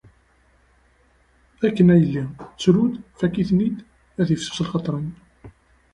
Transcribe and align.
Akken 1.65 1.87
a 1.93 1.95
yelli, 2.01 2.23
ttru-d, 2.49 2.93
fakk-iten-id 3.19 3.77
ad 4.19 4.27
yifsus 4.31 4.59
lxaṭer-im. 4.65 5.11